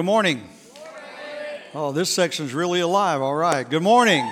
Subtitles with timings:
[0.00, 0.48] Good morning.
[1.74, 3.20] Oh, this section's really alive.
[3.20, 3.68] All right.
[3.68, 4.22] Good morning.
[4.22, 4.30] All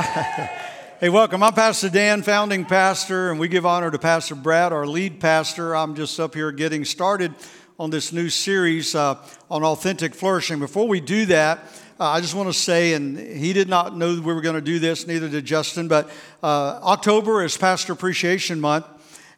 [0.00, 0.50] right.
[0.98, 1.42] Hey, welcome.
[1.42, 5.76] I'm Pastor Dan, founding pastor, and we give honor to Pastor Brad, our lead pastor.
[5.76, 7.34] I'm just up here getting started
[7.78, 9.16] on this new series uh,
[9.50, 10.58] on authentic flourishing.
[10.58, 11.58] Before we do that,
[12.00, 14.62] uh, I just want to say, and he did not know we were going to
[14.62, 16.08] do this, neither did Justin, but
[16.42, 18.86] uh, October is Pastor Appreciation Month.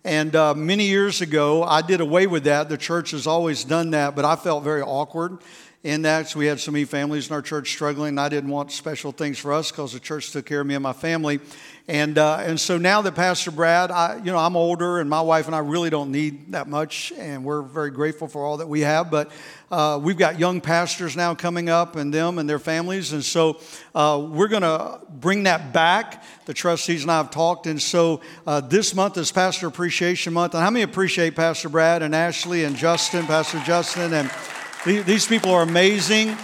[0.05, 2.69] And uh, many years ago, I did away with that.
[2.69, 5.39] The church has always done that, but I felt very awkward
[5.85, 6.35] in that.
[6.35, 9.53] We had so many families in our church struggling, I didn't want special things for
[9.53, 11.39] us because the church took care of me and my family.
[11.87, 15.23] And, uh, and so now that Pastor Brad, I, you know, I'm older and my
[15.23, 18.69] wife and I really don't need that much, and we're very grateful for all that
[18.69, 19.11] we have.
[19.11, 19.31] But
[19.71, 23.13] uh, we've got young pastors now coming up and them and their families.
[23.13, 23.61] And so
[23.95, 26.25] uh, we're going to bring that back.
[26.45, 27.67] The trustees and I have talked.
[27.67, 30.55] And so uh, this month is Pastor Appreciation Month.
[30.55, 34.13] And how many appreciate Pastor Brad and Ashley and Justin, Pastor Justin?
[34.13, 34.31] And
[34.85, 36.37] these people are amazing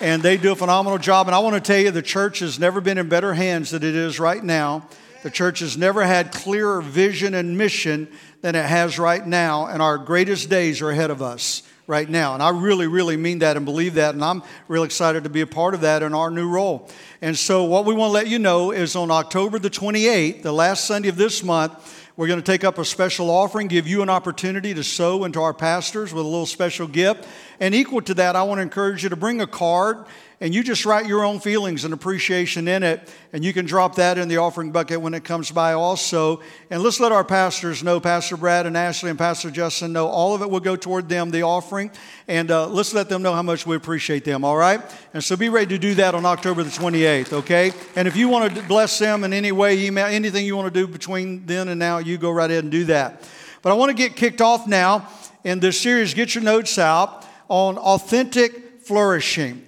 [0.00, 1.26] and they do a phenomenal job.
[1.26, 3.82] And I want to tell you, the church has never been in better hands than
[3.82, 4.88] it is right now.
[5.22, 8.08] The church has never had clearer vision and mission
[8.42, 12.32] than it has right now, and our greatest days are ahead of us right now.
[12.32, 15.42] And I really, really mean that and believe that, and I'm real excited to be
[15.42, 16.88] a part of that in our new role.
[17.20, 20.52] And so, what we want to let you know is on October the 28th, the
[20.52, 24.02] last Sunday of this month, we're going to take up a special offering, give you
[24.02, 27.26] an opportunity to sow into our pastors with a little special gift.
[27.60, 30.04] And equal to that, I want to encourage you to bring a card
[30.42, 33.96] and you just write your own feelings and appreciation in it, and you can drop
[33.96, 36.40] that in the offering bucket when it comes by also.
[36.70, 40.34] And let's let our pastors know, Pastor Brad and Ashley and Pastor Justin know, all
[40.34, 41.90] of it will go toward them, the offering,
[42.26, 44.80] and uh, let's let them know how much we appreciate them, all right?
[45.12, 47.72] And so be ready to do that on October the 28th, okay?
[47.94, 50.80] And if you want to bless them in any way, email, anything you want to
[50.80, 53.28] do between then and now, you go right ahead and do that.
[53.62, 55.08] But I want to get kicked off now
[55.44, 56.14] in this series.
[56.14, 59.66] Get your notes out on authentic flourishing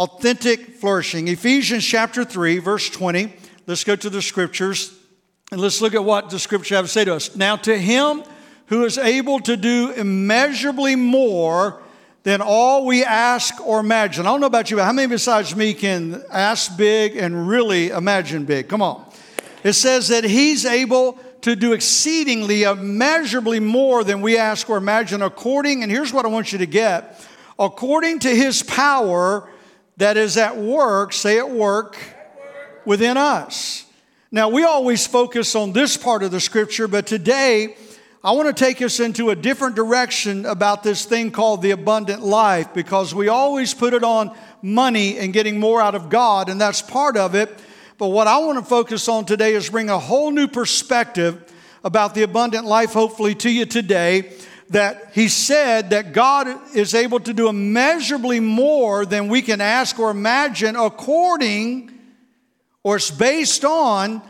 [0.00, 1.28] authentic flourishing.
[1.28, 3.34] Ephesians chapter 3, verse 20.
[3.66, 4.98] Let's go to the scriptures
[5.52, 7.36] and let's look at what the scripture have to say to us.
[7.36, 8.22] Now, to him
[8.66, 11.82] who is able to do immeasurably more
[12.22, 14.26] than all we ask or imagine.
[14.26, 17.90] I don't know about you, but how many besides me can ask big and really
[17.90, 18.68] imagine big?
[18.68, 19.04] Come on.
[19.64, 24.76] It says that he's able to do exceedingly, uh, immeasurably more than we ask or
[24.76, 27.26] imagine, according, and here's what I want you to get
[27.60, 29.46] according to his power
[29.98, 31.98] that is at work, say at work,
[32.86, 33.84] within us.
[34.32, 37.76] Now, we always focus on this part of the scripture, but today
[38.24, 42.22] I want to take us into a different direction about this thing called the abundant
[42.22, 46.60] life because we always put it on money and getting more out of God, and
[46.60, 47.50] that's part of it.
[48.00, 51.44] But what I want to focus on today is bring a whole new perspective
[51.84, 54.32] about the abundant life, hopefully, to you today
[54.70, 59.98] that he said that God is able to do immeasurably more than we can ask
[59.98, 61.90] or imagine according
[62.82, 64.22] or it's based on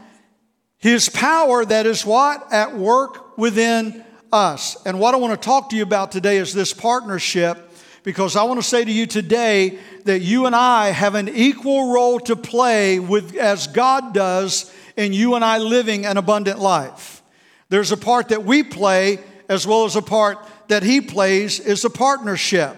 [0.79, 2.53] his power that is what?
[2.53, 4.85] At work within us.
[4.85, 7.70] And what I want to talk to you about today is this partnership
[8.03, 11.93] because I want to say to you today that you and I have an equal
[11.93, 17.23] role to play with as God does in you and I living an abundant life.
[17.69, 19.19] There's a part that we play
[19.49, 22.77] as well as a part that he plays is a partnership.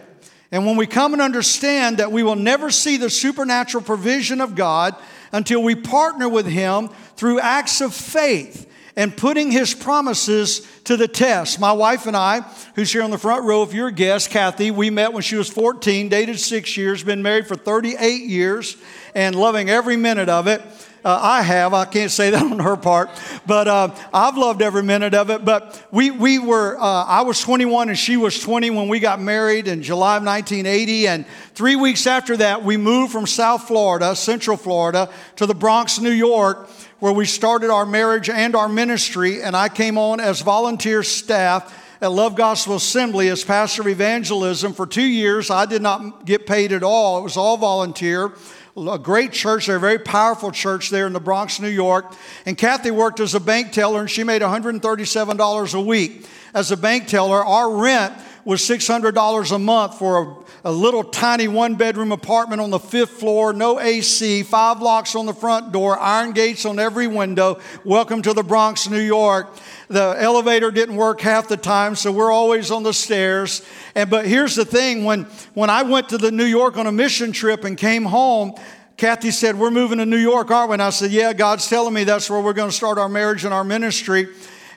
[0.50, 4.54] And when we come and understand that we will never see the supernatural provision of
[4.54, 4.94] God
[5.30, 11.08] until we partner with him through acts of faith and putting his promises to the
[11.08, 11.58] test.
[11.58, 12.40] My wife and I,
[12.74, 15.36] who's here on the front row, if you're a guest, Kathy, we met when she
[15.36, 18.76] was 14, dated six years, been married for 38 years,
[19.14, 20.62] and loving every minute of it.
[21.04, 21.74] Uh, I have.
[21.74, 23.10] I can't say that on her part,
[23.46, 25.44] but uh, I've loved every minute of it.
[25.44, 29.20] But we, we were, uh, I was 21 and she was 20 when we got
[29.20, 31.08] married in July of 1980.
[31.08, 35.98] And three weeks after that, we moved from South Florida, Central Florida, to the Bronx,
[35.98, 36.68] New York,
[37.02, 39.42] where we started our marriage and our ministry.
[39.42, 44.72] And I came on as volunteer staff at Love Gospel Assembly as pastor of evangelism
[44.72, 45.50] for two years.
[45.50, 48.32] I did not get paid at all, it was all volunteer
[48.76, 52.14] a great church they're a very powerful church there in the Bronx, New York.
[52.46, 56.26] And Kathy worked as a bank teller and she made $137 a week.
[56.54, 61.46] As a bank teller, our rent was $600 a month for a, a little tiny
[61.46, 65.98] one bedroom apartment on the fifth floor, no AC, five locks on the front door,
[65.98, 67.60] iron gates on every window.
[67.84, 69.54] Welcome to the Bronx, New York.
[69.88, 73.62] The elevator didn't work half the time, so we're always on the stairs.
[73.94, 75.24] And but here's the thing: when
[75.54, 78.54] when I went to the New York on a mission trip and came home,
[78.96, 81.94] Kathy said, "We're moving to New York, aren't we?" And I said, "Yeah, God's telling
[81.94, 84.28] me that's where we're going to start our marriage and our ministry."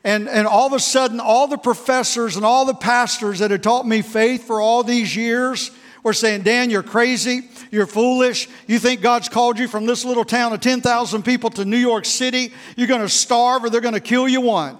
[0.06, 3.64] And, and all of a sudden, all the professors and all the pastors that had
[3.64, 5.72] taught me faith for all these years
[6.04, 7.50] were saying, Dan, you're crazy.
[7.72, 8.48] You're foolish.
[8.68, 12.06] You think God's called you from this little town of 10,000 people to New York
[12.06, 12.54] City.
[12.78, 14.78] You're going to starve or they're going to kill you one.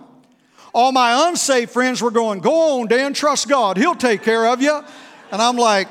[0.76, 3.78] All my unsaved friends were going, Go on, Dan, trust God.
[3.78, 4.80] He'll take care of you.
[5.32, 5.88] And I'm like,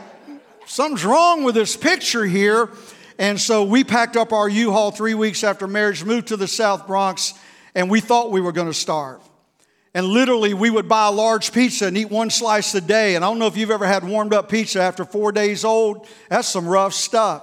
[0.67, 2.71] Something's wrong with this picture here.
[3.19, 6.47] And so we packed up our U Haul three weeks after marriage, moved to the
[6.47, 7.35] South Bronx,
[7.75, 9.21] and we thought we were going to starve.
[9.97, 13.15] And literally, we would buy a large pizza and eat one slice a day.
[13.15, 16.09] And I don't know if you've ever had warmed up pizza after four days old.
[16.29, 17.43] That's some rough stuff.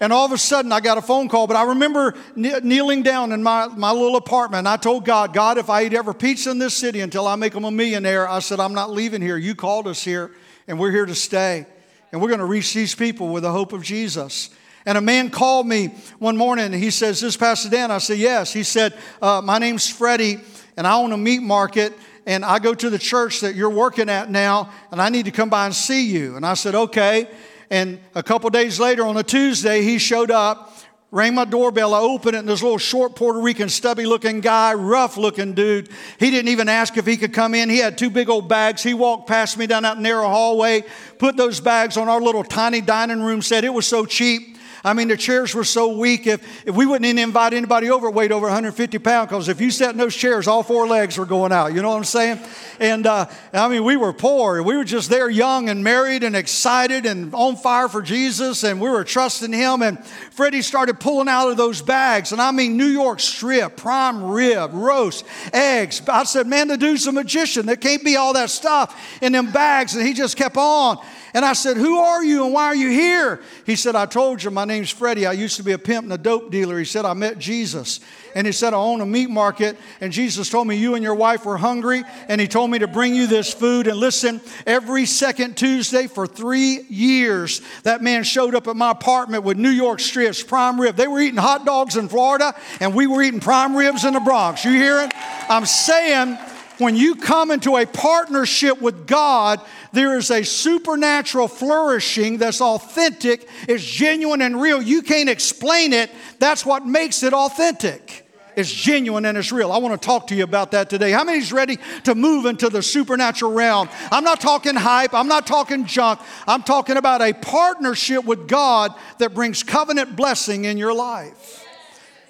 [0.00, 1.46] And all of a sudden, I got a phone call.
[1.46, 4.66] But I remember kneeling down in my, my little apartment.
[4.66, 7.52] I told God, God, if I eat ever pizza in this city until I make
[7.52, 9.36] them a millionaire, I said, I'm not leaving here.
[9.36, 10.30] You called us here,
[10.66, 11.66] and we're here to stay.
[12.12, 14.48] And we're going to reach these people with the hope of Jesus.
[14.86, 17.90] And a man called me one morning and he says, This Pastor Dan?
[17.90, 18.52] I said, Yes.
[18.52, 20.40] He said, uh, My name's Freddie
[20.76, 21.92] and I own a meat market
[22.26, 25.30] and I go to the church that you're working at now and I need to
[25.30, 26.36] come by and see you.
[26.36, 27.28] And I said, Okay.
[27.70, 30.70] And a couple days later on a Tuesday, he showed up
[31.14, 31.94] rang my doorbell.
[31.94, 35.54] I opened it, and there's this little short Puerto Rican, stubby looking guy, rough looking
[35.54, 35.88] dude.
[36.18, 37.70] He didn't even ask if he could come in.
[37.70, 38.82] He had two big old bags.
[38.82, 40.84] He walked past me down that narrow hallway,
[41.18, 43.64] put those bags on our little tiny dining room set.
[43.64, 44.53] It was so cheap.
[44.84, 46.26] I mean, the chairs were so weak.
[46.26, 49.70] If, if we wouldn't even invite anybody over, weighed over 150 pounds, because if you
[49.70, 51.72] sat in those chairs, all four legs were going out.
[51.72, 52.38] You know what I'm saying?
[52.78, 54.62] And uh, I mean, we were poor.
[54.62, 58.78] We were just there, young and married and excited and on fire for Jesus, and
[58.78, 59.80] we were trusting Him.
[59.80, 64.22] And Freddie started pulling out of those bags, and I mean, New York strip, prime
[64.22, 66.02] rib, roast, eggs.
[66.08, 67.64] I said, man, the dude's a magician.
[67.64, 69.94] There can't be all that stuff in them bags.
[69.94, 70.98] And he just kept on.
[71.34, 73.40] And I said, Who are you and why are you here?
[73.66, 75.26] He said, I told you, my name's Freddie.
[75.26, 76.78] I used to be a pimp and a dope dealer.
[76.78, 77.98] He said, I met Jesus.
[78.36, 79.76] And he said, I own a meat market.
[80.00, 82.04] And Jesus told me you and your wife were hungry.
[82.28, 83.88] And he told me to bring you this food.
[83.88, 89.42] And listen, every second Tuesday for three years, that man showed up at my apartment
[89.42, 90.94] with New York strips, prime rib.
[90.94, 94.20] They were eating hot dogs in Florida, and we were eating prime ribs in the
[94.20, 94.64] Bronx.
[94.64, 95.12] You hear it?
[95.48, 96.38] I'm saying,
[96.78, 99.60] when you come into a partnership with God,
[99.92, 104.82] there is a supernatural flourishing that's authentic, it's genuine and real.
[104.82, 106.10] You can't explain it.
[106.38, 108.22] That's what makes it authentic.
[108.56, 109.72] It's genuine and it's real.
[109.72, 111.10] I want to talk to you about that today.
[111.10, 113.88] How many's ready to move into the supernatural realm?
[114.12, 116.20] I'm not talking hype, I'm not talking junk.
[116.46, 121.66] I'm talking about a partnership with God that brings covenant blessing in your life.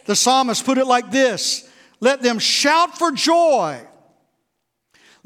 [0.06, 1.68] The psalmist put it like this
[2.00, 3.86] Let them shout for joy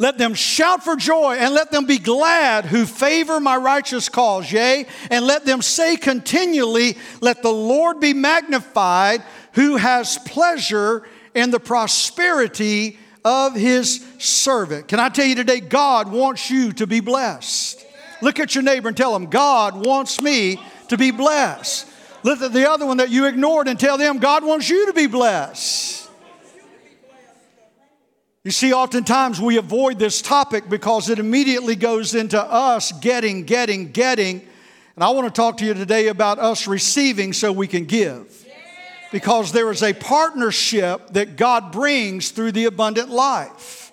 [0.01, 4.51] let them shout for joy and let them be glad who favor my righteous cause,
[4.51, 9.25] yea, and let them say continually, Let the Lord be magnified
[9.55, 11.03] who has pleasure
[11.35, 14.87] in the prosperity of his servant.
[14.87, 17.85] Can I tell you today, God wants you to be blessed.
[18.23, 21.89] Look at your neighbor and tell them, God wants me to be blessed.
[22.23, 24.93] Look at the other one that you ignored and tell them, God wants you to
[24.93, 26.08] be blessed.
[28.49, 33.93] You see, oftentimes we avoid this topic because it immediately goes into us getting, getting,
[33.93, 34.41] getting.
[34.97, 38.47] And I want to talk to you today about us receiving so we can give.
[39.13, 43.88] Because there is a partnership that God brings through the abundant life.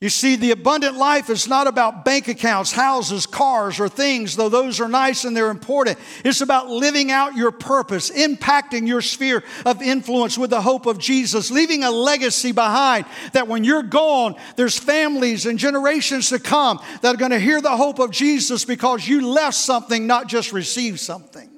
[0.00, 4.48] You see, the abundant life is not about bank accounts, houses, cars, or things, though
[4.48, 5.98] those are nice and they're important.
[6.24, 10.98] It's about living out your purpose, impacting your sphere of influence with the hope of
[10.98, 13.04] Jesus, leaving a legacy behind
[13.34, 17.60] that when you're gone, there's families and generations to come that are going to hear
[17.60, 21.49] the hope of Jesus because you left something, not just received something.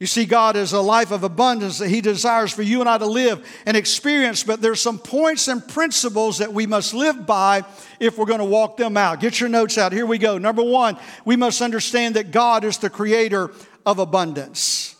[0.00, 2.96] You see, God is a life of abundance that He desires for you and I
[2.96, 7.64] to live and experience, but there's some points and principles that we must live by
[8.00, 9.20] if we're going to walk them out.
[9.20, 9.92] Get your notes out.
[9.92, 10.38] Here we go.
[10.38, 13.52] Number one, we must understand that God is the creator
[13.84, 14.96] of abundance.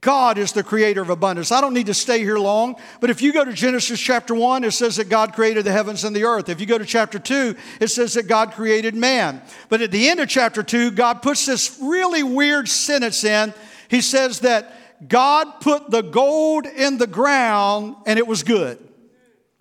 [0.00, 1.52] God is the creator of abundance.
[1.52, 4.64] I don't need to stay here long, but if you go to Genesis chapter 1,
[4.64, 6.48] it says that God created the heavens and the earth.
[6.48, 9.42] If you go to chapter 2, it says that God created man.
[9.68, 13.52] But at the end of chapter 2, God puts this really weird sentence in
[13.88, 14.72] he says that
[15.08, 18.78] God put the gold in the ground and it was good.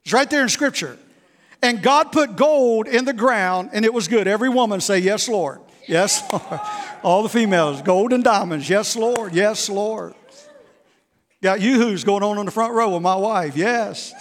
[0.04, 0.98] It's right there in Scripture.
[1.62, 4.28] And God put gold in the ground and it was good.
[4.28, 5.62] Every woman say, Yes, Lord.
[5.88, 6.62] Yes, Lord.
[7.04, 8.70] All the females, gold and diamonds.
[8.70, 9.34] Yes, Lord.
[9.34, 10.14] Yes, Lord.
[11.42, 13.56] Got you who's going on in the front row with my wife.
[13.56, 14.14] Yes.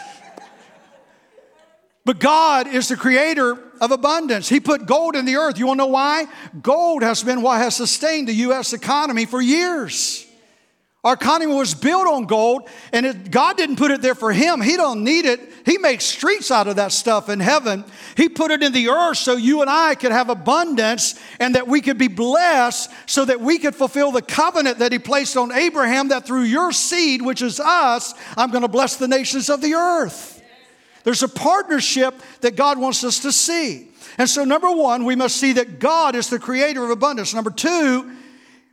[2.05, 4.49] But God is the creator of abundance.
[4.49, 5.59] He put gold in the earth.
[5.59, 6.27] You want to know why?
[6.63, 8.73] Gold has been what has sustained the U.S.
[8.73, 10.27] economy for years.
[11.05, 14.63] Our economy was built on gold, and it, God didn't put it there for Him.
[14.63, 17.85] He don't need it He makes streets out of that stuff in heaven.
[18.17, 21.69] He put it in the earth so you and I could have abundance and that
[21.69, 25.53] we could be blessed so that we could fulfill the covenant that He placed on
[25.53, 29.61] Abraham that through your seed, which is us, I'm going to bless the nations of
[29.61, 30.34] the earth.
[31.05, 33.89] There's a partnership that God wants us to see.
[34.19, 37.35] And so, number one, we must see that God is the creator of abundance.
[37.35, 38.11] Number two,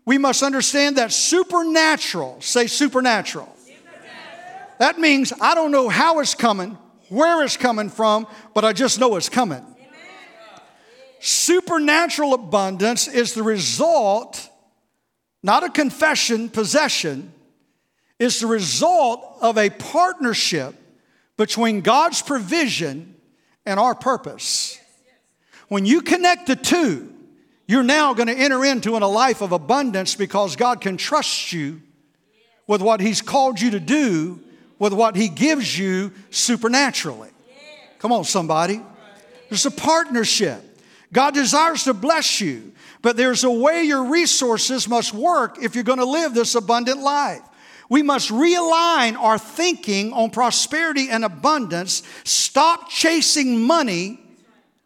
[0.06, 3.54] we must understand that supernatural, say supernatural.
[3.58, 4.68] supernatural.
[4.80, 6.78] That means I don't know how it's coming,
[7.10, 9.64] where it's coming from, but I just know it's coming.
[11.20, 14.50] Supernatural abundance is the result,
[15.44, 17.32] not a confession, possession,
[18.18, 20.76] is the result of a partnership
[21.42, 23.16] between God's provision
[23.66, 24.80] and our purpose.
[25.70, 27.12] When you connect the two,
[27.68, 31.82] you're now going to enter into a life of abundance because God can trust you
[32.68, 34.40] with what He's called you to do,
[34.78, 37.32] with what He gives you supernaturally.
[37.98, 38.80] Come on, somebody.
[39.50, 40.62] There's a partnership.
[41.12, 42.72] God desires to bless you,
[43.02, 47.00] but there's a way your resources must work if you're going to live this abundant
[47.00, 47.42] life.
[47.92, 52.04] We must realign our thinking on prosperity and abundance.
[52.24, 54.18] Stop chasing money.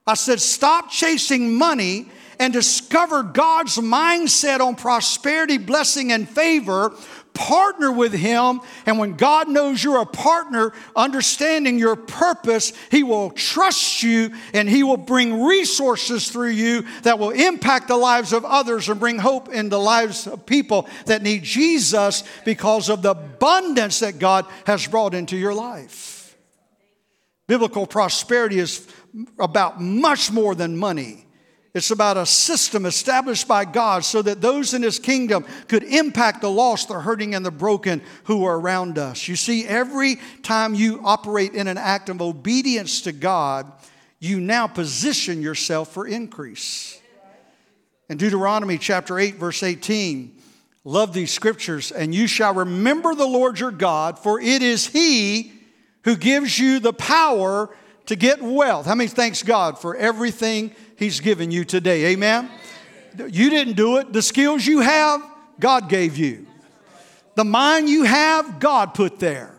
[0.07, 2.07] I said, stop chasing money
[2.39, 6.95] and discover God's mindset on prosperity, blessing, and favor.
[7.35, 13.29] Partner with Him, and when God knows you're a partner, understanding your purpose, He will
[13.29, 18.45] trust you and He will bring resources through you that will impact the lives of
[18.45, 23.11] others and bring hope in the lives of people that need Jesus because of the
[23.11, 26.35] abundance that God has brought into your life.
[27.47, 28.87] Biblical prosperity is
[29.37, 31.24] about much more than money.
[31.75, 36.39] It's about a system established by God so that those in His kingdom could impact
[36.39, 39.27] the lost, the hurting, and the broken who are around us.
[39.27, 43.69] You see, every time you operate in an act of obedience to God,
[44.19, 46.97] you now position yourself for increase.
[48.07, 50.33] In Deuteronomy chapter 8, verse 18,
[50.85, 55.51] love these scriptures, and you shall remember the Lord your God, for it is He
[56.05, 57.69] who gives you the power
[58.05, 58.85] to get wealth.
[58.85, 62.05] How many thanks God for everything He's given you today?
[62.05, 62.49] Amen?
[63.17, 64.13] You didn't do it.
[64.13, 65.21] The skills you have,
[65.59, 66.47] God gave you.
[67.35, 69.51] The mind you have, God put there.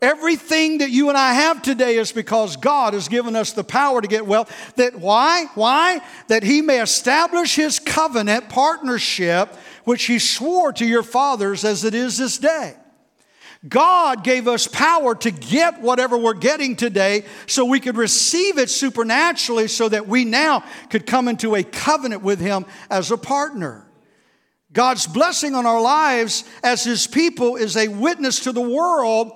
[0.00, 4.02] Everything that you and I have today is because God has given us the power
[4.02, 4.74] to get wealth.
[4.76, 5.46] That why?
[5.54, 6.00] Why?
[6.28, 11.94] That He may establish His covenant partnership, which He swore to your fathers as it
[11.94, 12.74] is this day.
[13.66, 18.68] God gave us power to get whatever we're getting today so we could receive it
[18.68, 23.86] supernaturally so that we now could come into a covenant with Him as a partner.
[24.72, 29.32] God's blessing on our lives as His people is a witness to the world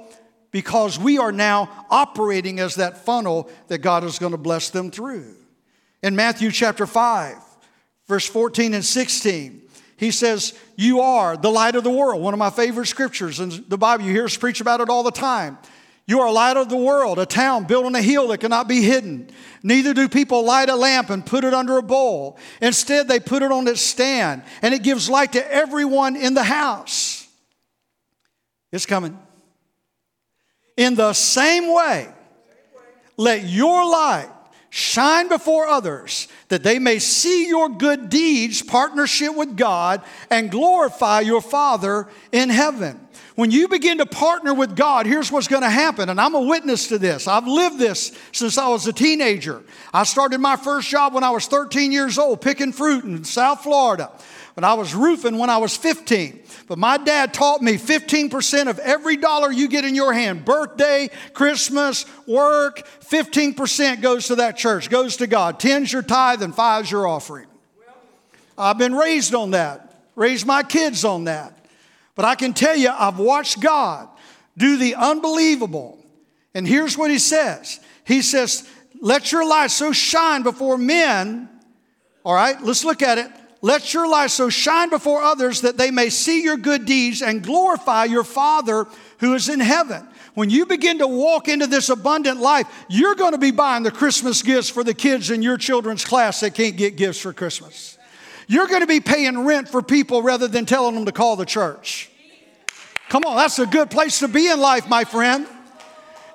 [0.51, 4.91] because we are now operating as that funnel that God is going to bless them
[4.91, 5.35] through.
[6.03, 7.37] In Matthew chapter 5,
[8.07, 9.68] verse 14 and 16,
[9.99, 12.23] he says, You are the light of the world.
[12.23, 14.05] One of my favorite scriptures in the Bible.
[14.05, 15.59] You hear us preach about it all the time.
[16.07, 18.81] You are light of the world, a town built on a hill that cannot be
[18.81, 19.29] hidden.
[19.63, 22.39] Neither do people light a lamp and put it under a bowl.
[22.63, 26.45] Instead, they put it on its stand, and it gives light to everyone in the
[26.45, 27.29] house.
[28.73, 29.19] It's coming.
[30.77, 32.09] In the same way,
[33.17, 34.31] let your light
[34.71, 41.21] shine before others that they may see your good deeds, partnership with God, and glorify
[41.21, 43.01] your Father in heaven.
[43.39, 46.09] When you begin to partner with God, here's what's going to happen.
[46.09, 47.29] And I'm a witness to this.
[47.29, 49.63] I've lived this since I was a teenager.
[49.95, 53.63] I started my first job when I was 13 years old, picking fruit in South
[53.63, 54.11] Florida.
[54.59, 56.43] But I was roofing when I was 15.
[56.67, 61.11] But my dad taught me 15% of every dollar you get in your hand, birthday,
[61.33, 65.61] Christmas, work, 15% goes to that church, goes to God.
[65.61, 67.47] 10's your tithe and 5's your offering.
[68.59, 71.65] I've been raised on that, raised my kids on that.
[72.17, 74.09] But I can tell you, I've watched God
[74.57, 76.05] do the unbelievable.
[76.53, 78.69] And here's what He says He says,
[79.01, 81.49] Let your light so shine before men.
[82.25, 85.91] All right, let's look at it let your light so shine before others that they
[85.91, 88.87] may see your good deeds and glorify your Father
[89.19, 90.07] who is in heaven.
[90.35, 93.91] When you begin to walk into this abundant life, you're going to be buying the
[93.91, 97.99] Christmas gifts for the kids in your children's class that can't get gifts for Christmas.
[98.47, 101.45] You're going to be paying rent for people rather than telling them to call the
[101.45, 102.09] church.
[103.09, 105.47] Come on, that's a good place to be in life, my friend.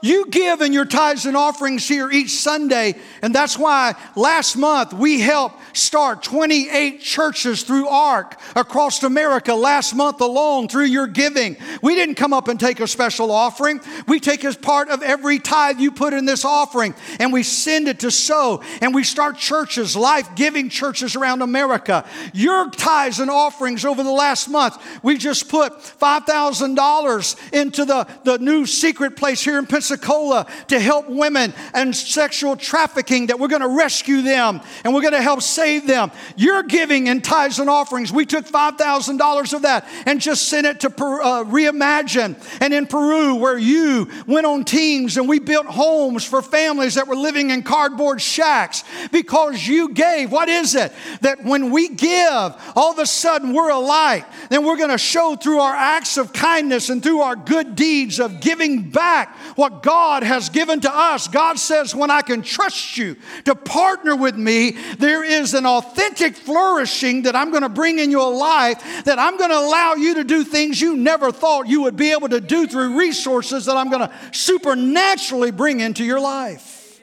[0.04, 4.92] You give in your tithes and offerings here each Sunday, and that's why last month
[4.92, 11.56] we helped start 28 churches through ARC across America last month alone through your giving.
[11.82, 13.80] We didn't come up and take a special offering.
[14.06, 17.88] We take as part of every tithe you put in this offering, and we send
[17.88, 22.06] it to sow, and we start churches, life giving churches around America.
[22.34, 28.38] Your tithes and offerings over the last month, we just put $5,000 into the, the
[28.40, 33.62] new secret place here in Pensacola to help women and sexual trafficking that we're going
[33.62, 36.12] to rescue them and we're going to help save them.
[36.36, 38.12] You're giving in tithes and offerings.
[38.12, 43.36] We took $5,000 of that and just sent it to uh, Reimagine and in Peru
[43.36, 47.64] where you went on teams and we built homes for families that were living in
[47.64, 50.32] cardboard shacks because you gave.
[50.32, 50.92] What is it?
[51.22, 54.26] That when we give, all of a sudden we're a light.
[54.50, 58.20] Then we're going to show through our acts of kindness and through our good deeds
[58.20, 61.28] of giving back what God has given to us.
[61.28, 66.36] God says, when I can trust you to partner with me, there is an authentic
[66.36, 70.16] flourishing that I'm going to bring in your life, that I'm going to allow you
[70.16, 73.76] to do things you never thought you would be able to do through resources that
[73.76, 77.00] I'm going to supernaturally bring into your life.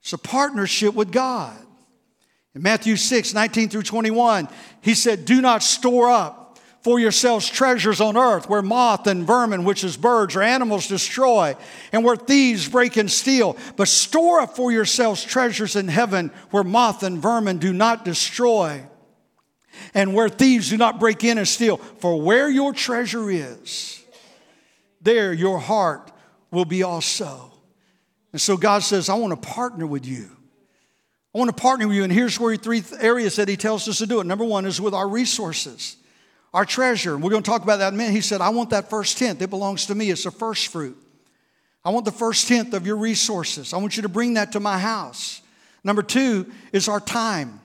[0.00, 1.56] It's a partnership with God.
[2.54, 4.48] In Matthew 6, 19 through 21,
[4.80, 6.41] he said, Do not store up
[6.82, 11.56] for yourselves treasures on earth where moth and vermin, which is birds or animals, destroy,
[11.92, 13.56] and where thieves break and steal.
[13.76, 18.82] But store up for yourselves treasures in heaven where moth and vermin do not destroy,
[19.94, 21.76] and where thieves do not break in and steal.
[21.76, 24.04] For where your treasure is,
[25.00, 26.10] there your heart
[26.50, 27.52] will be also.
[28.32, 30.30] And so God says, I want to partner with you.
[31.34, 32.04] I want to partner with you.
[32.04, 34.26] And here's where three areas that He tells us to do it.
[34.26, 35.96] Number one is with our resources
[36.52, 37.16] our treasure.
[37.16, 38.12] We're going to talk about that in a minute.
[38.12, 39.40] He said, I want that first tenth.
[39.40, 40.10] It belongs to me.
[40.10, 40.96] It's the first fruit.
[41.84, 43.72] I want the first tenth of your resources.
[43.72, 45.42] I want you to bring that to my house.
[45.82, 47.60] Number two is our time.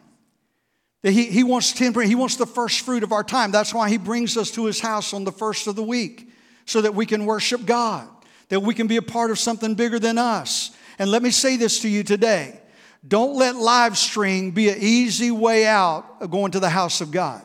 [1.03, 3.51] He, he wants 10, he wants the first fruit of our time.
[3.51, 6.29] That's why he brings us to his house on the first of the week,
[6.65, 8.09] so that we can worship God,
[8.49, 10.71] that we can be a part of something bigger than us.
[10.99, 12.59] And let me say this to you today.
[13.07, 17.11] Don't let live stream be an easy way out of going to the house of
[17.11, 17.43] God.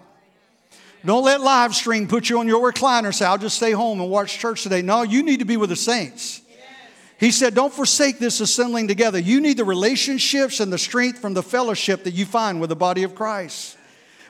[1.04, 4.08] Don't let live stream put you on your recliner say, I'll just stay home and
[4.08, 4.82] watch church today.
[4.82, 6.42] No, you need to be with the saints.
[7.18, 9.18] He said, Don't forsake this assembling together.
[9.18, 12.76] You need the relationships and the strength from the fellowship that you find with the
[12.76, 13.76] body of Christ.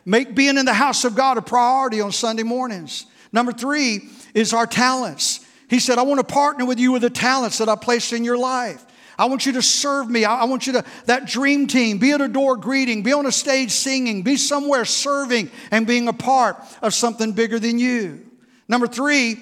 [0.04, 3.06] Make being in the house of God a priority on Sunday mornings.
[3.32, 5.40] Number three is our talents.
[5.68, 8.24] He said, I want to partner with you with the talents that I placed in
[8.24, 8.85] your life.
[9.22, 10.24] I want you to serve me.
[10.24, 13.30] I want you to, that dream team, be at a door greeting, be on a
[13.30, 18.26] stage singing, be somewhere serving and being a part of something bigger than you.
[18.66, 19.40] Number three,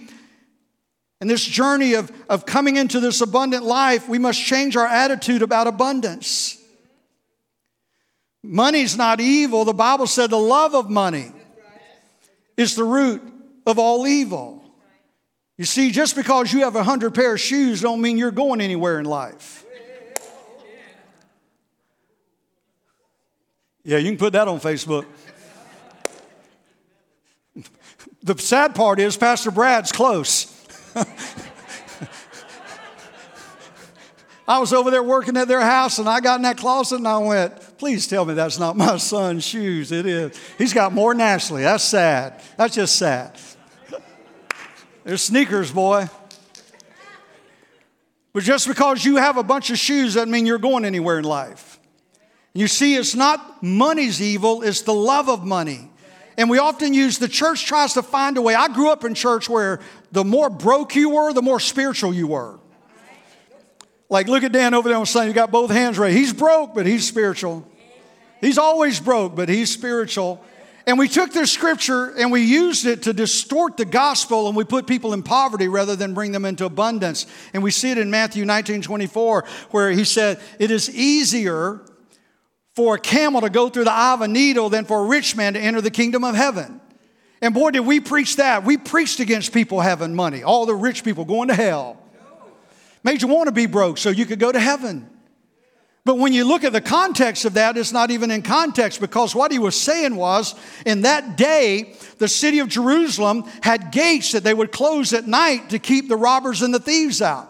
[1.22, 5.40] in this journey of, of coming into this abundant life, we must change our attitude
[5.40, 6.62] about abundance.
[8.42, 9.64] Money's not evil.
[9.64, 11.32] The Bible said the love of money
[12.58, 13.22] is the root
[13.66, 14.62] of all evil.
[15.56, 18.60] You see, just because you have a hundred pair of shoes don't mean you're going
[18.60, 19.59] anywhere in life.
[23.82, 25.06] Yeah, you can put that on Facebook.
[28.22, 30.46] the sad part is Pastor Brad's close.
[34.46, 37.06] I was over there working at their house and I got in that closet and
[37.06, 39.92] I went, please tell me that's not my son's shoes.
[39.92, 40.36] It is.
[40.58, 41.62] He's got more than Ashley.
[41.62, 42.42] That's sad.
[42.56, 43.38] That's just sad.
[45.04, 46.08] They're sneakers, boy.
[48.32, 51.24] But just because you have a bunch of shoes doesn't mean you're going anywhere in
[51.24, 51.69] life.
[52.52, 55.90] You see, it's not money's evil, it's the love of money.
[56.36, 58.54] And we often use the church tries to find a way.
[58.54, 62.28] I grew up in church where the more broke you were, the more spiritual you
[62.28, 62.58] were.
[64.08, 65.28] Like, look at Dan over there on Sunday.
[65.28, 66.16] You got both hands raised.
[66.16, 67.66] He's broke, but he's spiritual.
[68.40, 70.42] He's always broke, but he's spiritual.
[70.86, 74.64] And we took this scripture and we used it to distort the gospel and we
[74.64, 77.26] put people in poverty rather than bring them into abundance.
[77.52, 81.82] And we see it in Matthew 19 24, where he said, It is easier
[82.76, 85.36] for a camel to go through the eye of a needle than for a rich
[85.36, 86.80] man to enter the kingdom of heaven.
[87.42, 88.64] And boy, did we preach that.
[88.64, 91.98] We preached against people having money, all the rich people going to hell.
[93.02, 95.08] Made you want to be broke so you could go to heaven.
[96.04, 99.34] But when you look at the context of that, it's not even in context because
[99.34, 100.54] what he was saying was
[100.86, 105.70] in that day, the city of Jerusalem had gates that they would close at night
[105.70, 107.49] to keep the robbers and the thieves out.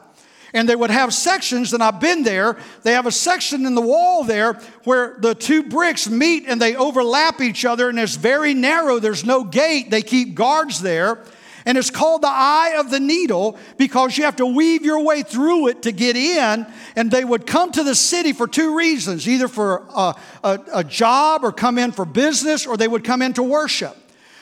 [0.52, 2.58] And they would have sections, and I've been there.
[2.82, 6.74] They have a section in the wall there where the two bricks meet and they
[6.74, 8.98] overlap each other, and it's very narrow.
[8.98, 9.90] There's no gate.
[9.90, 11.24] They keep guards there.
[11.66, 15.22] And it's called the eye of the needle because you have to weave your way
[15.22, 16.66] through it to get in.
[16.96, 20.84] And they would come to the city for two reasons either for a, a, a
[20.84, 23.96] job or come in for business, or they would come in to worship.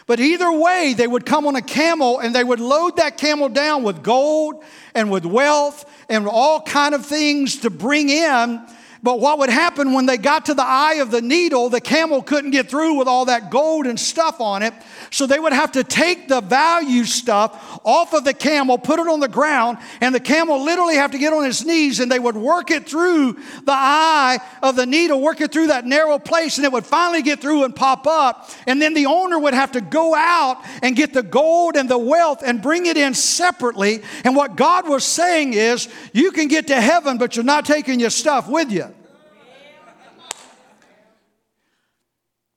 [0.09, 3.51] But either way, they would come on a camel and they would load that camel
[3.51, 8.66] down with gold and with wealth and all kind of things to bring in
[9.09, 12.21] but what would happen when they got to the eye of the needle, the camel
[12.21, 14.75] couldn't get through with all that gold and stuff on it.
[15.11, 19.09] So they would have to take the value stuff off of the camel, put it
[19.09, 22.18] on the ground, and the camel literally have to get on his knees and they
[22.18, 23.33] would work it through
[23.64, 27.23] the eye of the needle, work it through that narrow place, and it would finally
[27.23, 28.51] get through and pop up.
[28.66, 31.97] And then the owner would have to go out and get the gold and the
[31.97, 34.03] wealth and bring it in separately.
[34.25, 38.01] And what God was saying is, you can get to heaven, but you're not taking
[38.01, 38.94] your stuff with you.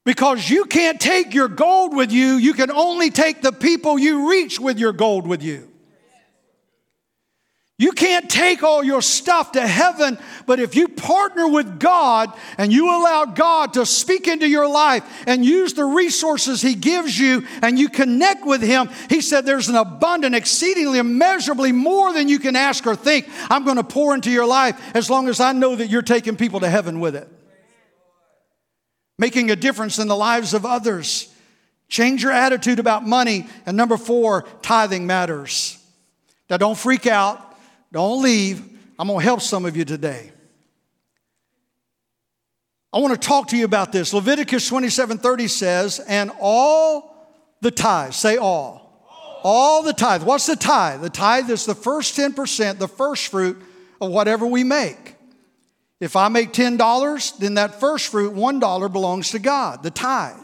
[0.03, 4.31] Because you can't take your gold with you, you can only take the people you
[4.31, 5.67] reach with your gold with you.
[7.77, 12.71] You can't take all your stuff to heaven, but if you partner with God and
[12.71, 17.47] you allow God to speak into your life and use the resources He gives you
[17.63, 22.37] and you connect with Him, He said there's an abundant, exceedingly, immeasurably more than you
[22.37, 23.27] can ask or think.
[23.49, 26.35] I'm going to pour into your life as long as I know that you're taking
[26.35, 27.27] people to heaven with it
[29.21, 31.31] making a difference in the lives of others.
[31.87, 33.45] Change your attitude about money.
[33.67, 35.77] And number four, tithing matters.
[36.49, 37.39] Now, don't freak out,
[37.93, 38.67] don't leave.
[38.97, 40.31] I'm going to help some of you today.
[42.91, 44.11] I want to talk to you about this.
[44.11, 47.31] Leviticus 27 30 says, and all
[47.61, 49.05] the tithes, say all.
[49.43, 50.23] All the tithe.
[50.23, 51.01] What's the tithe?
[51.01, 53.61] The tithe is the first 10%, the first fruit
[54.01, 55.10] of whatever we make.
[56.01, 60.39] If I make $10, then that first fruit, $1 belongs to God, the tithe.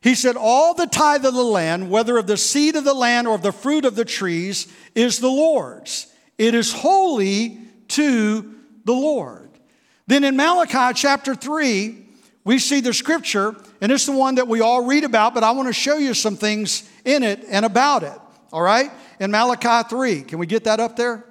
[0.00, 3.28] He said, All the tithe of the land, whether of the seed of the land
[3.28, 6.12] or of the fruit of the trees, is the Lord's.
[6.36, 7.58] It is holy
[7.88, 9.48] to the Lord.
[10.08, 12.06] Then in Malachi chapter 3,
[12.44, 15.52] we see the scripture, and it's the one that we all read about, but I
[15.52, 18.18] want to show you some things in it and about it.
[18.52, 18.90] All right?
[19.20, 21.24] In Malachi 3, can we get that up there?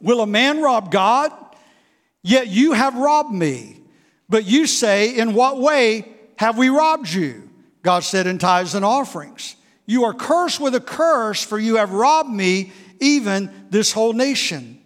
[0.00, 1.32] Will a man rob God?
[2.24, 3.82] Yet you have robbed me.
[4.28, 7.50] But you say, In what way have we robbed you?
[7.82, 9.54] God said, In tithes and offerings.
[9.86, 14.80] You are cursed with a curse, for you have robbed me, even this whole nation.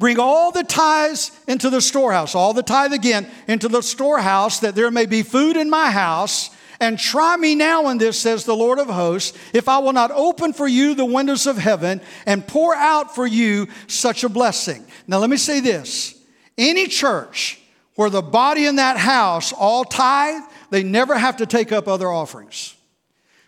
[0.00, 4.74] Bring all the tithes into the storehouse, all the tithe again into the storehouse, that
[4.74, 6.50] there may be food in my house.
[6.84, 10.10] And try me now in this, says the Lord of hosts, if I will not
[10.10, 14.84] open for you the windows of heaven and pour out for you such a blessing.
[15.06, 16.14] Now, let me say this
[16.58, 17.58] any church
[17.94, 22.08] where the body in that house all tithe, they never have to take up other
[22.08, 22.73] offerings.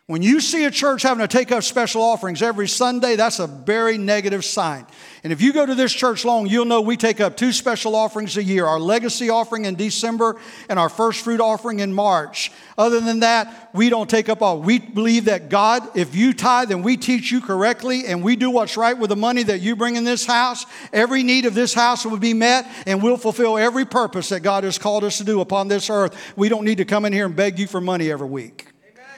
[0.08, 3.48] When you see a church having to take up special offerings every Sunday, that's a
[3.48, 4.86] very negative sign.
[5.24, 7.96] And if you go to this church long, you'll know we take up two special
[7.96, 10.36] offerings a year our legacy offering in December
[10.68, 12.52] and our first fruit offering in March.
[12.78, 14.62] Other than that, we don't take up all.
[14.62, 18.48] We believe that God, if you tithe and we teach you correctly and we do
[18.48, 21.74] what's right with the money that you bring in this house, every need of this
[21.74, 25.24] house will be met and we'll fulfill every purpose that God has called us to
[25.24, 26.16] do upon this earth.
[26.36, 28.68] We don't need to come in here and beg you for money every week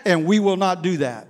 [0.09, 1.29] and we will not do that.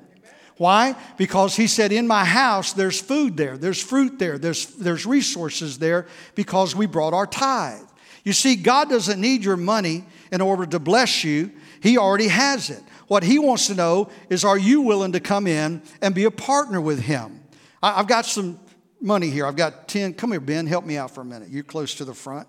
[0.56, 0.96] Why?
[1.16, 5.78] Because he said, In my house, there's food there, there's fruit there, there's, there's resources
[5.78, 7.82] there because we brought our tithe.
[8.24, 11.50] You see, God doesn't need your money in order to bless you,
[11.82, 12.82] He already has it.
[13.08, 16.30] What He wants to know is, Are you willing to come in and be a
[16.30, 17.42] partner with Him?
[17.82, 18.60] I, I've got some
[19.00, 19.46] money here.
[19.46, 20.14] I've got 10.
[20.14, 21.48] Come here, Ben, help me out for a minute.
[21.50, 22.48] You're close to the front.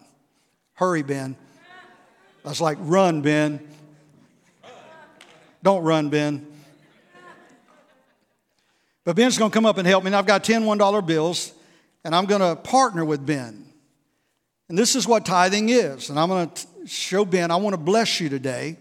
[0.73, 1.35] Hurry, Ben.
[2.45, 3.67] I was like, Run, Ben.
[5.61, 6.45] Don't run, Ben.
[9.03, 10.09] But Ben's going to come up and help me.
[10.09, 11.51] And I've got 10 $1 bills,
[12.03, 13.65] and I'm going to partner with Ben.
[14.69, 16.09] And this is what tithing is.
[16.09, 18.77] And I'm going to show Ben, I want to bless you today.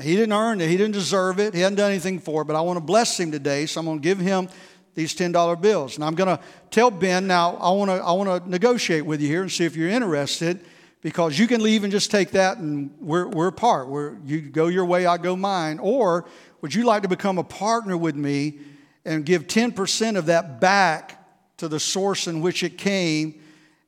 [0.00, 2.56] He didn't earn it, he didn't deserve it, he hadn't done anything for it, but
[2.56, 3.66] I want to bless him today.
[3.66, 4.48] So I'm going to give him
[4.94, 5.96] these $10 bills.
[5.96, 9.20] And I'm going to tell Ben now, I want to, I want to negotiate with
[9.20, 10.64] you here and see if you're interested
[11.02, 13.88] because you can leave and just take that and we're, we're apart.
[13.88, 15.80] We're, you go your way, I go mine.
[15.80, 16.24] Or
[16.60, 18.60] would you like to become a partner with me
[19.04, 21.18] and give 10% of that back
[21.58, 23.40] to the source in which it came?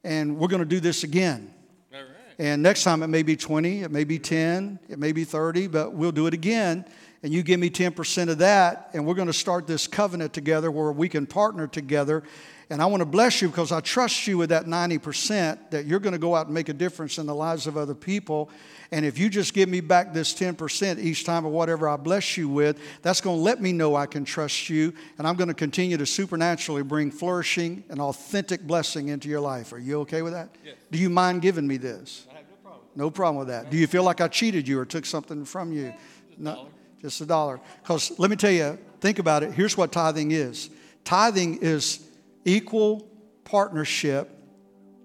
[0.02, 1.54] And we're going to do this again.
[1.94, 2.08] All right.
[2.40, 5.68] And next time it may be 20, it may be 10, it may be 30,
[5.68, 6.84] but we'll do it again.
[7.22, 10.70] and you give me 10% of that, and we're going to start this covenant together
[10.70, 12.22] where we can partner together.
[12.70, 16.00] And I want to bless you because I trust you with that 90% that you're
[16.00, 18.48] going to go out and make a difference in the lives of other people.
[18.90, 22.36] And if you just give me back this 10% each time of whatever I bless
[22.36, 24.94] you with, that's going to let me know I can trust you.
[25.18, 29.72] And I'm going to continue to supernaturally bring flourishing and authentic blessing into your life.
[29.72, 30.48] Are you okay with that?
[30.64, 30.76] Yes.
[30.90, 32.26] Do you mind giving me this?
[32.30, 32.86] I have no problem.
[32.96, 33.70] No problem with that.
[33.70, 35.92] Do you feel like I cheated you or took something from you?
[36.38, 36.68] No,
[37.02, 37.60] just a dollar.
[37.82, 39.52] Because let me tell you, think about it.
[39.52, 40.70] Here's what tithing is
[41.04, 42.00] tithing is
[42.44, 43.08] equal
[43.44, 44.30] partnership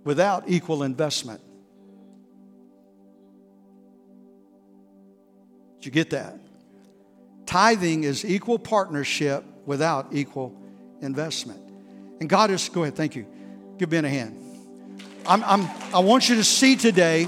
[0.03, 1.41] without equal investment.
[5.79, 6.37] Did you get that?
[7.45, 10.55] Tithing is equal partnership without equal
[11.01, 11.61] investment.
[12.19, 13.25] And God is, go ahead, thank you.
[13.77, 14.35] Give Ben a hand.
[15.25, 17.27] I'm, I'm, I want you to see today.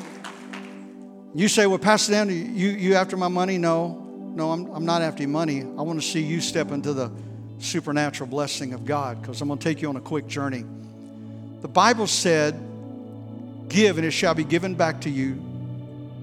[1.33, 3.57] You say, well, Pastor Dan, you, you after my money?
[3.57, 3.87] No,
[4.35, 5.61] no, I'm, I'm not after your money.
[5.61, 7.11] I want to see you step into the
[7.61, 10.65] supernatural blessing of God because I'm going to take you on a quick journey.
[11.61, 12.59] The Bible said,
[13.69, 15.33] Give and it shall be given back to you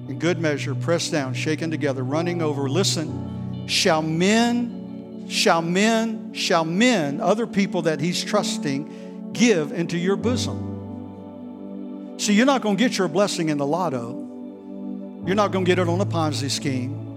[0.08, 2.68] in good measure, pressed down, shaken together, running over.
[2.68, 10.16] Listen, shall men, shall men, shall men, other people that he's trusting, give into your
[10.16, 12.16] bosom.
[12.18, 14.26] See, you're not going to get your blessing in the lotto.
[15.24, 17.07] You're not going to get it on a Ponzi scheme.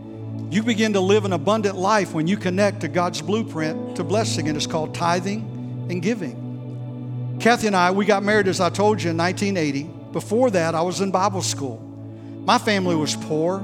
[0.50, 4.48] You begin to live an abundant life when you connect to God's blueprint to blessing,
[4.48, 7.38] and it's called tithing and giving.
[7.40, 9.90] Kathy and I, we got married, as I told you, in 1980.
[10.12, 11.78] Before that, I was in Bible school.
[12.46, 13.64] My family was poor.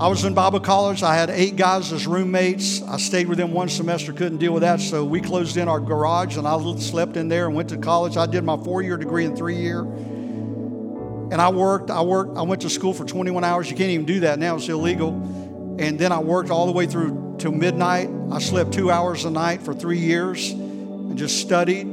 [0.00, 1.02] I was in Bible college.
[1.02, 2.82] I had eight guys as roommates.
[2.82, 5.80] I stayed with them one semester, couldn't deal with that, so we closed in our
[5.80, 8.16] garage and I slept in there and went to college.
[8.16, 9.80] I did my four year degree in three year.
[9.80, 13.68] And I worked, I worked, I went to school for 21 hours.
[13.70, 15.12] You can't even do that now, it's illegal.
[15.78, 18.10] And then I worked all the way through till midnight.
[18.32, 21.86] I slept two hours a night for three years and just studied,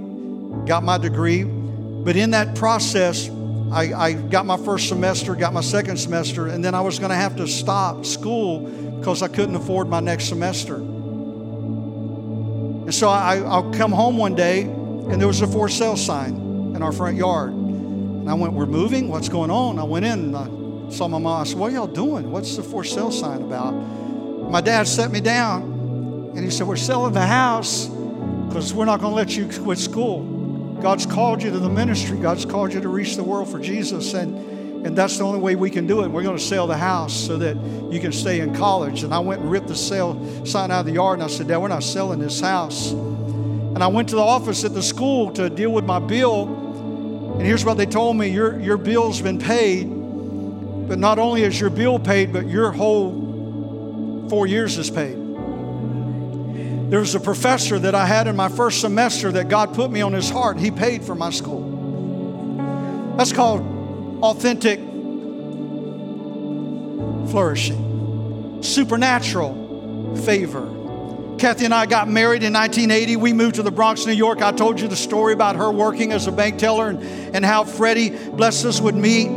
[0.65, 1.43] got my degree.
[1.43, 3.29] But in that process,
[3.71, 7.09] I, I got my first semester, got my second semester, and then I was going
[7.09, 8.61] to have to stop school
[8.99, 10.75] because I couldn't afford my next semester.
[12.85, 16.35] And so I, I'll come home one day, and there was a for sale sign
[16.75, 17.51] in our front yard.
[17.51, 19.09] And I went, We're moving?
[19.09, 19.79] What's going on?
[19.79, 20.47] I went in I
[20.89, 21.41] saw my mom.
[21.41, 22.31] I said, What are y'all doing?
[22.31, 23.71] What's the for sale sign about?
[23.71, 27.87] My dad set me down and he said, We're selling the house
[28.47, 30.33] because we're not going to let you quit school.
[30.81, 32.17] God's called you to the ministry.
[32.17, 34.13] God's called you to reach the world for Jesus.
[34.13, 36.09] And, and that's the only way we can do it.
[36.09, 37.55] We're going to sell the house so that
[37.91, 39.03] you can stay in college.
[39.03, 41.47] And I went and ripped the sale sign out of the yard and I said,
[41.47, 42.91] Dad, we're not selling this house.
[42.91, 47.33] And I went to the office at the school to deal with my bill.
[47.33, 49.94] And here's what they told me your, your bill's been paid.
[50.87, 55.15] But not only is your bill paid, but your whole four years is paid.
[56.89, 60.01] There was a professor that I had in my first semester that God put me
[60.01, 60.59] on his heart.
[60.59, 63.15] He paid for my school.
[63.17, 63.61] That's called
[64.21, 64.79] authentic
[67.31, 70.71] flourishing, supernatural favor.
[71.39, 73.17] Kathy and I got married in 1980.
[73.17, 74.41] We moved to the Bronx, New York.
[74.41, 77.01] I told you the story about her working as a bank teller and,
[77.35, 79.27] and how Freddie blessed us with meat.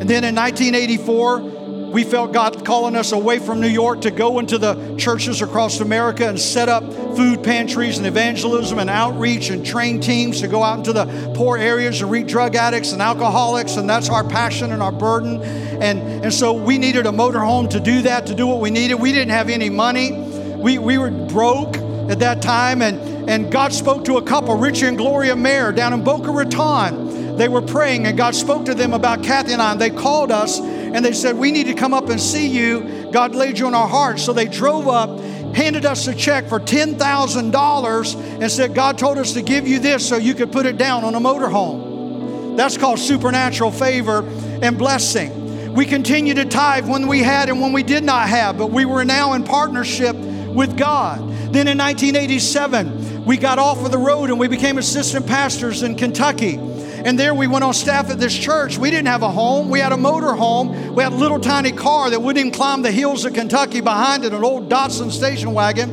[0.00, 1.56] And then in 1984,
[1.96, 5.80] we felt God calling us away from New York to go into the churches across
[5.80, 6.84] America and set up
[7.16, 11.56] food pantries and evangelism and outreach and train teams to go out into the poor
[11.56, 13.76] areas and reach drug addicts and alcoholics.
[13.76, 15.40] And that's our passion and our burden.
[15.80, 18.96] And, and so we needed a motorhome to do that, to do what we needed.
[18.96, 20.12] We didn't have any money.
[20.58, 21.78] We, we were broke
[22.10, 22.82] at that time.
[22.82, 27.05] And, and God spoke to a couple, Richie and Gloria Mayer, down in Boca Raton.
[27.36, 29.72] They were praying, and God spoke to them about Kathy and I.
[29.72, 33.10] And they called us and they said, We need to come up and see you.
[33.12, 34.24] God laid you on our hearts.
[34.24, 35.20] So they drove up,
[35.54, 40.08] handed us a check for $10,000, and said, God told us to give you this
[40.08, 42.56] so you could put it down on a motorhome.
[42.56, 44.26] That's called supernatural favor
[44.62, 45.74] and blessing.
[45.74, 48.86] We continue to tithe when we had and when we did not have, but we
[48.86, 51.18] were now in partnership with God.
[51.52, 55.96] Then in 1987, we got off of the road and we became assistant pastors in
[55.96, 56.56] Kentucky.
[57.06, 58.78] And there we went on staff at this church.
[58.78, 59.70] We didn't have a home.
[59.70, 60.92] We had a motor home.
[60.92, 64.24] We had a little tiny car that wouldn't even climb the hills of Kentucky behind
[64.24, 65.88] it, an old Datsun station wagon.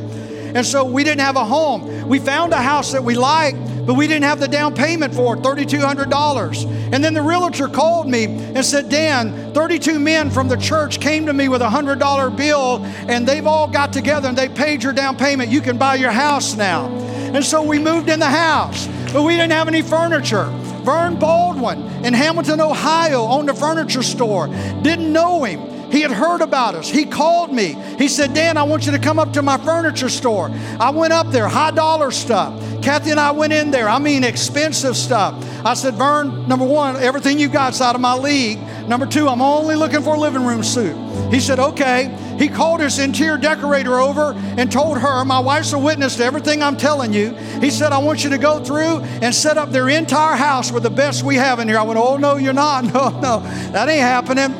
[0.56, 2.08] And so we didn't have a home.
[2.08, 5.36] We found a house that we liked, but we didn't have the down payment for
[5.36, 6.92] it, $3,200.
[6.92, 11.26] And then the realtor called me and said, Dan, 32 men from the church came
[11.26, 14.92] to me with a $100 bill, and they've all got together and they paid your
[14.92, 15.52] down payment.
[15.52, 16.88] You can buy your house now.
[16.88, 20.52] And so we moved in the house, but we didn't have any furniture.
[20.84, 24.48] Vern Baldwin in Hamilton, Ohio, owned a furniture store.
[24.82, 25.74] Didn't know him.
[25.90, 26.88] He had heard about us.
[26.88, 27.74] He called me.
[27.98, 30.50] He said, Dan, I want you to come up to my furniture store.
[30.80, 32.60] I went up there, high dollar stuff.
[32.82, 33.88] Kathy and I went in there.
[33.88, 35.34] I mean, expensive stuff.
[35.64, 38.58] I said, Vern, number one, everything you got's out of my league.
[38.88, 40.96] Number two, I'm only looking for a living room suit.
[41.32, 42.14] He said, okay.
[42.38, 46.62] He called his interior decorator over and told her, My wife's a witness to everything
[46.62, 47.34] I'm telling you.
[47.60, 50.82] He said, I want you to go through and set up their entire house with
[50.82, 51.78] the best we have in here.
[51.78, 52.84] I went, Oh, no, you're not.
[52.94, 53.40] No, no,
[53.72, 54.52] that ain't happening.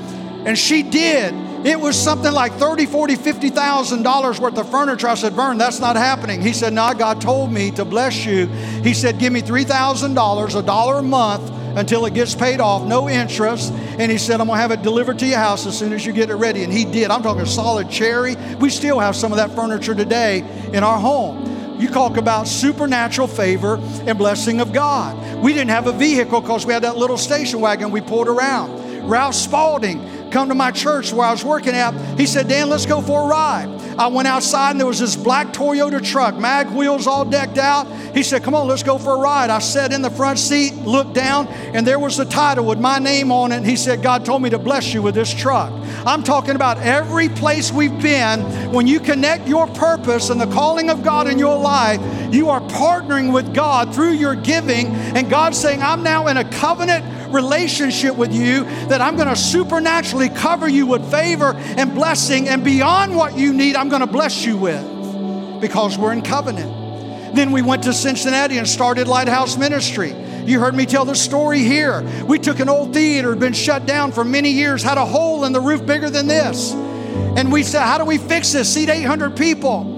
[0.47, 1.35] And she did.
[1.65, 5.09] It was something like 30, 40, 50,000 dollars worth of furniture.
[5.09, 6.43] I said, Vern, that's not happening.
[6.43, 8.47] He said, No, God told me to bless you.
[8.83, 13.09] He said, Give me $3,000, a dollar a month until it gets paid off, no
[13.09, 13.73] interest.
[13.73, 16.13] And he said, I'm gonna have it delivered to your house as soon as you
[16.13, 16.65] get it ready.
[16.65, 17.11] And he did.
[17.11, 18.37] I'm talking solid cherry.
[18.59, 20.41] We still have some of that furniture today
[20.73, 21.81] in our home.
[21.81, 25.43] You talk about supernatural favor and blessing of God.
[25.43, 29.09] We didn't have a vehicle because we had that little station wagon we pulled around.
[29.09, 32.19] Ralph Spalding come to my church where I was working at.
[32.19, 33.69] He said, Dan, let's go for a ride.
[33.99, 37.87] I went outside and there was this black Toyota truck, mag wheels all decked out.
[38.15, 39.51] He said, Come on, let's go for a ride.
[39.51, 42.99] I sat in the front seat, looked down, and there was the title with my
[42.99, 43.57] name on it.
[43.57, 45.73] And he said, God told me to bless you with this truck.
[46.07, 48.41] I'm talking about every place we've been.
[48.73, 52.01] When you connect your purpose and the calling of God in your life,
[52.33, 54.89] you are partnering with God through your giving.
[54.89, 59.37] And God's saying, I'm now in a covenant relationship with you that I'm going to
[59.37, 64.07] supernaturally cover you with favor and blessing, and beyond what you need, I'm going to
[64.07, 67.35] bless you with because we're in covenant.
[67.35, 70.15] Then we went to Cincinnati and started Lighthouse Ministry.
[70.45, 72.03] You heard me tell the story here.
[72.27, 75.45] We took an old theater, had been shut down for many years, had a hole
[75.45, 76.73] in the roof bigger than this.
[76.73, 78.73] And we said, How do we fix this?
[78.73, 79.94] Seat 800 people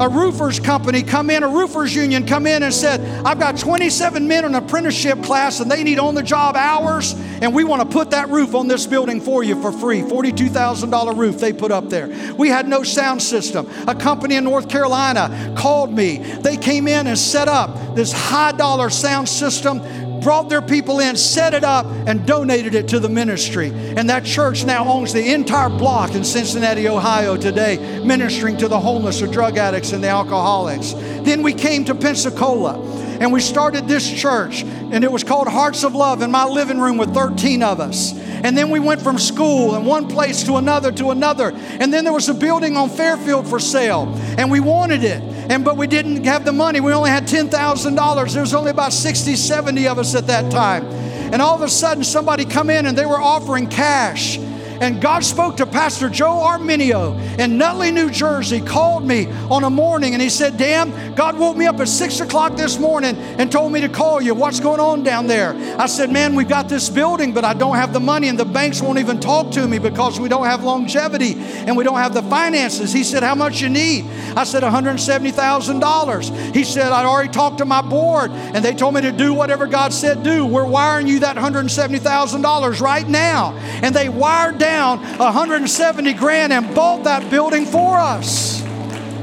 [0.00, 4.26] a roofers company come in, a roofers union come in and said, I've got 27
[4.26, 7.82] men in an apprenticeship class and they need on the job hours, and we want
[7.82, 10.02] to put that roof on this building for you for free.
[10.02, 12.08] $42,000 roof they put up there.
[12.34, 13.68] We had no sound system.
[13.88, 16.18] A company in North Carolina called me.
[16.18, 19.80] They came in and set up this high dollar sound system
[20.22, 23.68] brought their people in, set it up, and donated it to the ministry.
[23.68, 28.78] And that church now owns the entire block in Cincinnati, Ohio today, ministering to the
[28.78, 30.92] homeless, the drug addicts, and the alcoholics.
[30.92, 35.84] Then we came to Pensacola and we started this church, and it was called Hearts
[35.84, 38.12] of Love in my living room with 13 of us.
[38.16, 41.52] And then we went from school and one place to another to another.
[41.54, 45.22] And then there was a building on Fairfield for sale, and we wanted it.
[45.50, 46.80] And but we didn't have the money.
[46.80, 48.32] We only had $10,000.
[48.32, 50.84] There was only about 60, 70 of us at that time.
[51.32, 54.38] And all of a sudden somebody come in and they were offering cash.
[54.80, 59.70] And God spoke to Pastor Joe Arminio in Nutley, New Jersey, called me on a
[59.70, 63.50] morning and he said, Dan, God woke me up at six o'clock this morning and
[63.50, 64.34] told me to call you.
[64.34, 65.54] What's going on down there?
[65.78, 68.44] I said, Man, we've got this building, but I don't have the money and the
[68.44, 72.14] banks won't even talk to me because we don't have longevity and we don't have
[72.14, 72.92] the finances.
[72.92, 74.04] He said, How much you need?
[74.36, 76.54] I said, $170,000.
[76.54, 79.66] He said, I already talked to my board and they told me to do whatever
[79.66, 80.44] God said do.
[80.44, 83.54] We're wiring you that $170,000 right now.
[83.82, 88.62] And they wired down 170 grand and bought that building for us.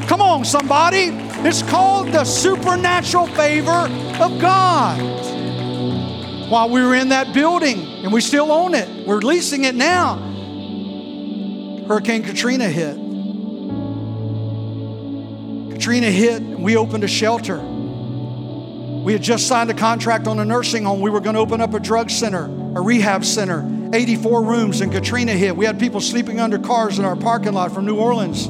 [0.07, 1.09] Come on, somebody.
[1.45, 3.89] It's called the supernatural favor
[4.21, 5.01] of God.
[6.49, 10.15] While we were in that building, and we still own it, we're leasing it now.
[11.87, 12.95] Hurricane Katrina hit.
[15.73, 17.59] Katrina hit, and we opened a shelter.
[19.03, 21.01] We had just signed a contract on a nursing home.
[21.01, 23.72] We were going to open up a drug center, a rehab center.
[23.93, 25.55] 84 rooms, and Katrina hit.
[25.55, 28.47] We had people sleeping under cars in our parking lot from New Orleans.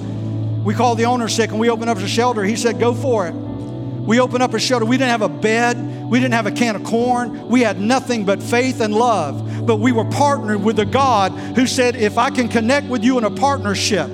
[0.63, 2.43] We called the owner sick and we opened up a shelter.
[2.43, 3.33] He said, Go for it.
[3.33, 4.85] We opened up a shelter.
[4.85, 6.09] We didn't have a bed.
[6.09, 7.47] We didn't have a can of corn.
[7.49, 9.65] We had nothing but faith and love.
[9.65, 13.17] But we were partnered with a God who said, If I can connect with you
[13.17, 14.09] in a partnership,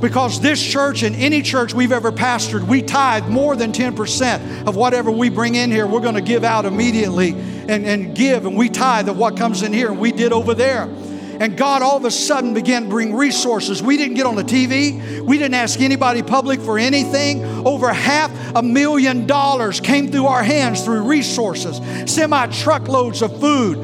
[0.00, 4.74] because this church and any church we've ever pastored, we tithe more than 10% of
[4.74, 7.32] whatever we bring in here, we're going to give out immediately
[7.70, 8.46] and, and give.
[8.46, 10.88] And we tithe of what comes in here, and we did over there.
[11.40, 13.82] And God all of a sudden began to bring resources.
[13.82, 15.20] We didn't get on the TV.
[15.22, 17.42] We didn't ask anybody public for anything.
[17.66, 21.80] Over half a million dollars came through our hands through resources,
[22.12, 23.78] semi truckloads of food.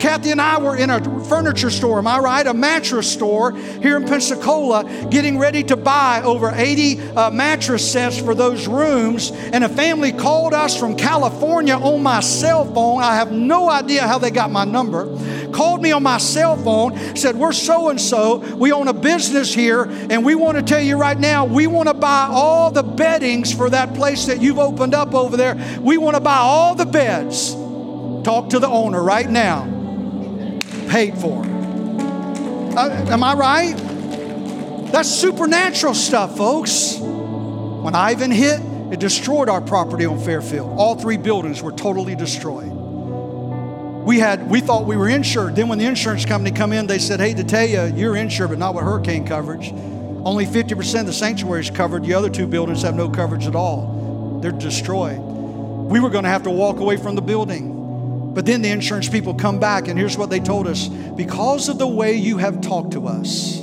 [0.00, 2.46] Kathy and I were in a furniture store, am I right?
[2.46, 8.18] A mattress store here in Pensacola, getting ready to buy over 80 uh, mattress sets
[8.18, 9.30] for those rooms.
[9.30, 13.02] And a family called us from California on my cell phone.
[13.02, 15.04] I have no idea how they got my number.
[15.52, 18.38] Called me on my cell phone said, We're so and so.
[18.56, 21.88] We own a business here, and we want to tell you right now, we want
[21.88, 25.78] to buy all the beddings for that place that you've opened up over there.
[25.80, 27.54] We want to buy all the beds.
[28.24, 29.64] Talk to the owner right now.
[30.88, 31.42] Paid for.
[31.44, 33.76] Uh, am I right?
[34.92, 36.96] That's supernatural stuff, folks.
[36.98, 38.60] When Ivan hit,
[38.92, 40.78] it destroyed our property on Fairfield.
[40.78, 42.71] All three buildings were totally destroyed.
[44.04, 45.54] We had we thought we were insured.
[45.54, 48.50] Then when the insurance company come in, they said, "Hey, to tell you, you're insured,
[48.50, 49.72] but not with hurricane coverage.
[50.24, 52.04] Only 50% of the sanctuary is covered.
[52.04, 54.38] The other two buildings have no coverage at all.
[54.42, 55.18] They're destroyed.
[55.18, 58.32] We were going to have to walk away from the building.
[58.34, 61.78] But then the insurance people come back, and here's what they told us: because of
[61.78, 63.62] the way you have talked to us."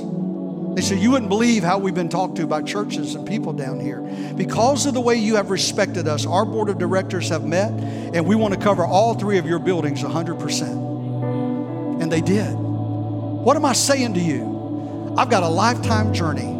[0.74, 3.80] They said, You wouldn't believe how we've been talked to by churches and people down
[3.80, 4.00] here.
[4.36, 8.26] Because of the way you have respected us, our board of directors have met, and
[8.26, 12.00] we want to cover all three of your buildings 100%.
[12.00, 12.54] And they did.
[12.54, 15.14] What am I saying to you?
[15.18, 16.56] I've got a lifetime journey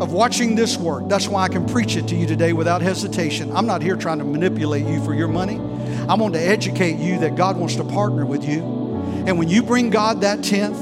[0.00, 1.08] of watching this work.
[1.08, 3.54] That's why I can preach it to you today without hesitation.
[3.54, 5.56] I'm not here trying to manipulate you for your money.
[6.08, 8.62] I want to educate you that God wants to partner with you.
[9.26, 10.78] And when you bring God that tenth,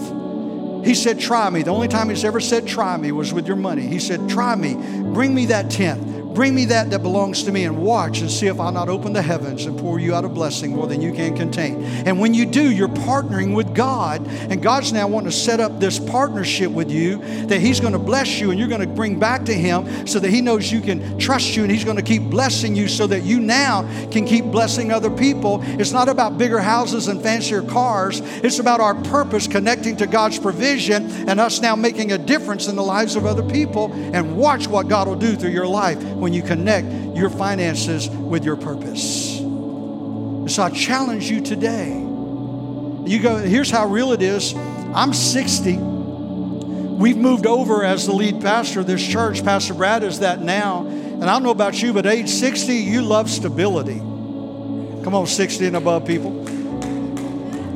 [0.85, 1.63] he said, Try me.
[1.63, 3.87] The only time he's ever said, Try me was with your money.
[3.87, 4.75] He said, Try me.
[4.75, 6.18] Bring me that tenth.
[6.35, 9.13] Bring me that that belongs to me and watch and see if I'll not open
[9.13, 11.83] the heavens and pour you out a blessing more than you can contain.
[11.85, 14.27] And when you do, you're partnering with God.
[14.27, 17.99] And God's now wanting to set up this partnership with you that He's going to
[17.99, 20.81] bless you and you're going to bring back to Him so that He knows you
[20.81, 24.27] can trust you and He's going to keep blessing you so that you now can
[24.27, 25.61] keep blessing other people.
[25.63, 30.39] It's not about bigger houses and fancier cars, it's about our purpose connecting to God's
[30.39, 33.93] provision and us now making a difference in the lives of other people.
[33.93, 38.07] And watch what God will do through your life when when you connect your finances
[38.11, 39.39] with your purpose.
[39.39, 41.89] So I challenge you today.
[41.97, 44.53] You go, here's how real it is.
[44.55, 45.79] I'm 60.
[45.79, 49.43] We've moved over as the lead pastor of this church.
[49.43, 50.87] Pastor Brad is that now.
[50.87, 53.97] And I don't know about you, but age 60, you love stability.
[53.99, 56.45] Come on, 60 and above people.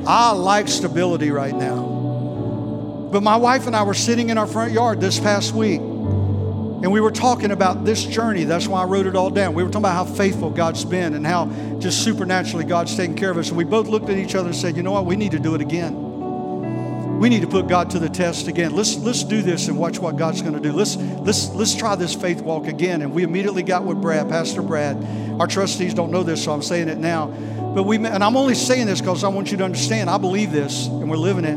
[0.07, 3.09] I like stability right now.
[3.11, 5.81] But my wife and I were sitting in our front yard this past week
[6.83, 8.43] and we were talking about this journey.
[8.43, 9.55] That's why I wrote it all down.
[9.55, 11.47] We were talking about how faithful God's been and how
[11.79, 13.49] just supernaturally God's taken care of us.
[13.49, 15.07] And we both looked at each other and said, you know what?
[15.07, 16.11] We need to do it again.
[17.21, 18.75] We need to put God to the test again.
[18.75, 20.73] Let's let's do this and watch what God's going to do.
[20.73, 23.01] Let's let's let's try this faith walk again.
[23.01, 24.97] And we immediately got with Brad, Pastor Brad.
[25.39, 27.29] Our trustees don't know this, so I'm saying it now.
[27.77, 30.11] But we and I'm only saying this because I want you to understand.
[30.11, 31.57] I believe this, and we're living it.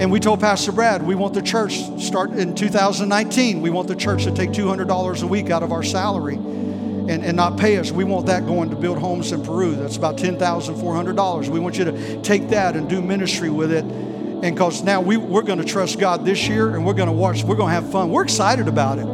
[0.00, 3.60] And we told Pastor Brad, we want the church start in 2019.
[3.60, 7.36] We want the church to take $200 a week out of our salary and, and
[7.36, 7.90] not pay us.
[7.90, 9.74] We want that going to build homes in Peru.
[9.74, 11.48] That's about $10,400.
[11.48, 13.84] We want you to take that and do ministry with it.
[13.84, 17.12] And because now we, we're going to trust God this year and we're going to
[17.12, 18.10] watch, we're going to have fun.
[18.10, 19.06] We're excited about it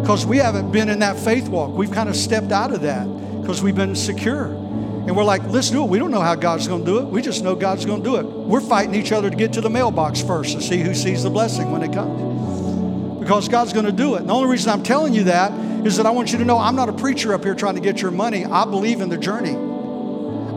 [0.00, 1.72] because we haven't been in that faith walk.
[1.72, 3.04] We've kind of stepped out of that
[3.42, 4.61] because we've been secure.
[5.06, 5.88] And we're like, let's do it.
[5.88, 7.06] We don't know how God's going to do it.
[7.06, 8.24] We just know God's going to do it.
[8.24, 11.30] We're fighting each other to get to the mailbox first to see who sees the
[11.30, 13.18] blessing when it comes.
[13.18, 14.20] Because God's going to do it.
[14.20, 15.52] And the only reason I'm telling you that
[15.84, 17.80] is that I want you to know I'm not a preacher up here trying to
[17.80, 18.44] get your money.
[18.44, 19.56] I believe in the journey.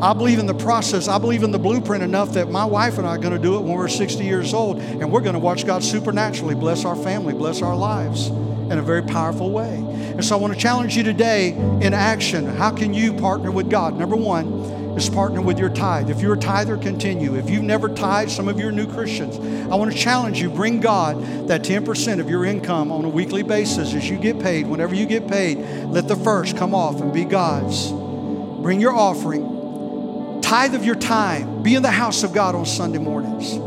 [0.01, 1.07] I believe in the process.
[1.07, 3.55] I believe in the blueprint enough that my wife and I are going to do
[3.55, 4.77] it when we're 60 years old.
[4.79, 8.83] And we're going to watch God supernaturally bless our family, bless our lives in a
[8.83, 9.83] very powerful way.
[10.15, 12.45] And so I want to challenge you today in action.
[12.45, 13.97] How can you partner with God?
[13.97, 14.47] Number one
[14.95, 16.09] is partner with your tithe.
[16.09, 17.35] If you're a tither, continue.
[17.35, 19.37] If you've never tithed, some of you are new Christians.
[19.69, 23.43] I want to challenge you bring God that 10% of your income on a weekly
[23.43, 24.67] basis as you get paid.
[24.67, 25.57] Whenever you get paid,
[25.87, 27.91] let the first come off and be God's.
[27.91, 30.41] Bring your offering.
[30.41, 31.61] Tithe of your time.
[31.61, 33.57] Be in the house of God on Sunday mornings.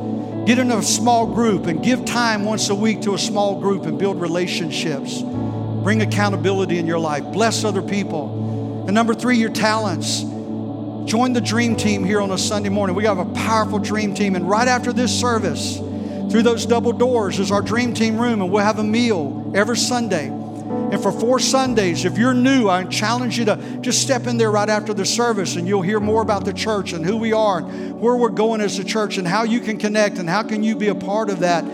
[0.49, 3.85] Get in a small group and give time once a week to a small group
[3.85, 5.23] and build relationships.
[5.83, 7.25] Bring accountability in your life.
[7.25, 8.85] Bless other people.
[8.87, 10.23] And number three, your talents.
[11.11, 12.95] Join the dream team here on a Sunday morning.
[12.95, 14.37] We have a powerful dream team.
[14.37, 15.79] And right after this service,
[16.31, 19.77] through those double doors is our dream team room, and we'll have a meal every
[19.77, 20.29] Sunday.
[20.29, 24.51] And for four Sundays, if you're new, I challenge you to just step in there
[24.51, 27.59] right after the service and you'll hear more about the church and who we are
[27.59, 30.63] and where we're going as a church and how you can connect and how can
[30.63, 31.65] you be a part of that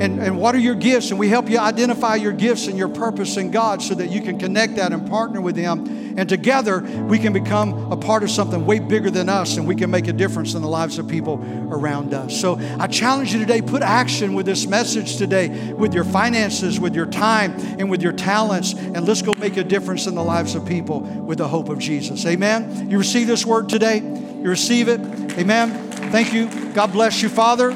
[0.00, 1.10] and, and what are your gifts.
[1.10, 4.20] And we help you identify your gifts and your purpose in God so that you
[4.20, 8.30] can connect that and partner with Him and together, we can become a part of
[8.30, 11.08] something way bigger than us and we can make a difference in the lives of
[11.08, 12.38] people around us.
[12.40, 16.94] So I challenge you today put action with this message today, with your finances, with
[16.94, 18.74] your time, and with your talents.
[18.74, 21.78] And let's go make a difference in the lives of people with the hope of
[21.78, 22.24] Jesus.
[22.26, 22.90] Amen.
[22.90, 23.98] You receive this word today?
[23.98, 25.00] You receive it?
[25.38, 25.90] Amen.
[26.10, 26.48] Thank you.
[26.74, 27.72] God bless you, Father.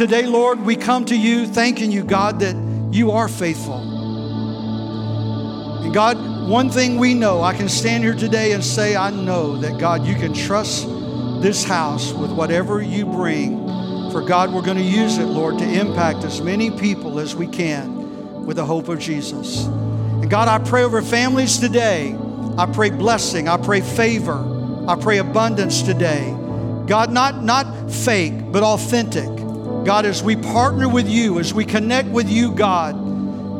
[0.00, 2.56] Today, Lord, we come to you thanking you, God, that
[2.90, 3.76] you are faithful.
[5.84, 9.58] And God, one thing we know, I can stand here today and say, I know
[9.58, 10.86] that God, you can trust
[11.42, 15.70] this house with whatever you bring For God, we're going to use it, Lord, to
[15.70, 19.66] impact as many people as we can with the hope of Jesus.
[19.66, 22.16] And God, I pray over families today.
[22.56, 23.48] I pray blessing.
[23.48, 24.86] I pray favor.
[24.88, 26.34] I pray abundance today.
[26.86, 29.39] God, not, not fake, but authentic.
[29.84, 32.94] God, as we partner with you, as we connect with you, God,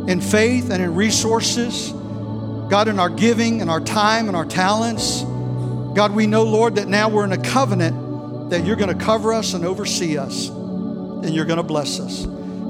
[0.09, 1.93] in faith and in resources,
[2.71, 5.23] God, in our giving and our time and our talents,
[5.95, 9.33] God, we know, Lord, that now we're in a covenant that you're going to cover
[9.33, 12.23] us and oversee us, and you're going to bless us.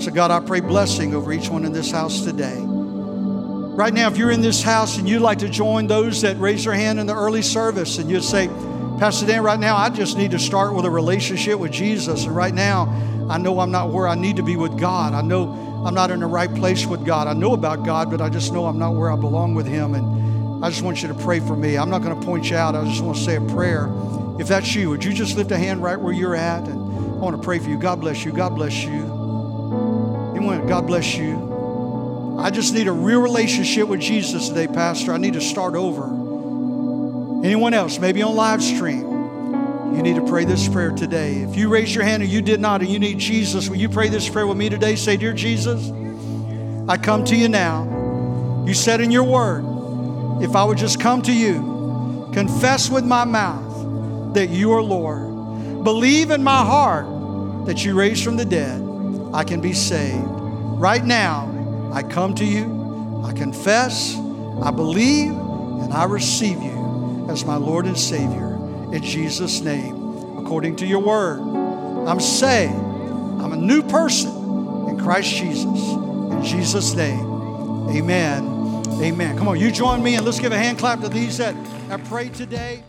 [0.05, 2.57] So, God, I pray blessing over each one in this house today.
[2.61, 6.65] Right now, if you're in this house and you'd like to join those that raise
[6.65, 8.49] their hand in the early service and you'd say,
[9.01, 12.27] Pastor Dan, right now I just need to start with a relationship with Jesus.
[12.27, 12.85] And right now,
[13.31, 15.15] I know I'm not where I need to be with God.
[15.15, 17.27] I know I'm not in the right place with God.
[17.27, 19.95] I know about God, but I just know I'm not where I belong with Him.
[19.95, 21.79] And I just want you to pray for me.
[21.79, 22.75] I'm not going to point you out.
[22.75, 23.91] I just want to say a prayer.
[24.39, 26.69] If that's you, would you just lift a hand right where you're at?
[26.69, 27.79] And I want to pray for you.
[27.79, 28.33] God bless you.
[28.33, 29.01] God bless you.
[30.37, 32.37] Anyone, God bless you.
[32.39, 35.15] I just need a real relationship with Jesus today, Pastor.
[35.15, 36.20] I need to start over.
[37.43, 39.01] Anyone else, maybe on live stream,
[39.95, 41.37] you need to pray this prayer today.
[41.37, 43.89] If you raise your hand and you did not and you need Jesus, will you
[43.89, 44.95] pray this prayer with me today?
[44.95, 45.91] Say, Dear Jesus,
[46.87, 48.65] I come to you now.
[48.67, 49.65] You said in your word,
[50.43, 55.83] if I would just come to you, confess with my mouth that you are Lord,
[55.83, 57.07] believe in my heart
[57.65, 58.83] that you raised from the dead,
[59.33, 60.27] I can be saved.
[60.29, 64.15] Right now, I come to you, I confess,
[64.63, 66.80] I believe, and I receive you
[67.31, 68.55] as my Lord and Savior.
[68.93, 71.41] In Jesus' name, according to your word,
[72.09, 72.75] I'm saved.
[72.75, 74.31] I'm a new person
[74.89, 75.65] in Christ Jesus.
[75.65, 77.21] In Jesus' name,
[77.89, 78.85] amen.
[79.01, 79.39] Amen.
[79.39, 81.55] Come on, you join me and let's give a hand clap to these that
[81.89, 82.83] have prayed today.